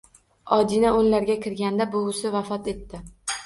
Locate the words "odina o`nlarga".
0.57-1.37